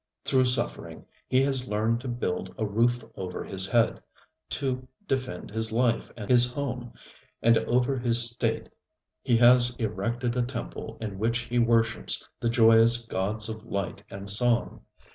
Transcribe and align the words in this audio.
Through 0.25 0.45
suffering 0.45 1.05
he 1.27 1.41
has 1.43 1.67
learned 1.67 2.01
to 2.01 2.07
build 2.07 2.55
a 2.57 2.65
roof 2.65 3.03
over 3.15 3.43
his 3.43 3.67
head, 3.67 4.01
to 4.49 4.87
defend 5.07 5.51
his 5.51 5.71
life 5.71 6.09
and 6.17 6.27
his 6.27 6.51
home, 6.51 6.93
and 7.43 7.55
over 7.59 7.99
his 7.99 8.31
state 8.31 8.69
he 9.21 9.37
has 9.37 9.75
erected 9.75 10.35
a 10.35 10.41
temple 10.41 10.97
in 10.99 11.19
which 11.19 11.37
he 11.41 11.59
worships 11.59 12.27
the 12.39 12.49
joyous 12.49 13.05
gods 13.05 13.47
of 13.47 13.63
light 13.63 14.01
and 14.09 14.27
song. 14.27 14.81